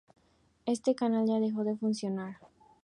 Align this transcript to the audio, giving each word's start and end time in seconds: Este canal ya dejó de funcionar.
Este 0.65 0.95
canal 0.95 1.27
ya 1.27 1.39
dejó 1.39 1.63
de 1.63 1.77
funcionar. 1.77 2.39